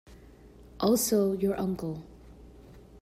Also 0.79 1.33
your 1.33 1.55
uncle. 1.59 2.03